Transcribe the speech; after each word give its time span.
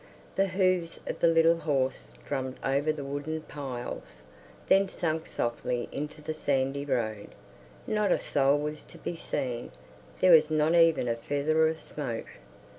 The 0.35 0.47
hooves 0.47 0.99
of 1.05 1.19
the 1.19 1.27
little 1.27 1.57
horse 1.59 2.11
drummed 2.27 2.57
over 2.63 2.91
the 2.91 3.03
wooden 3.03 3.43
piles, 3.43 4.23
then 4.67 4.87
sank 4.89 5.27
softly 5.27 5.89
into 5.91 6.23
the 6.23 6.33
sandy 6.33 6.85
road. 6.85 7.35
Not 7.85 8.11
a 8.11 8.19
soul 8.19 8.57
was 8.57 8.81
to 8.81 8.97
be 8.97 9.15
seen; 9.15 9.71
there 10.19 10.31
was 10.31 10.49
not 10.49 10.73
even 10.73 11.07
a 11.07 11.13
feather 11.15 11.67
of 11.67 11.79
smoke. 11.79 12.39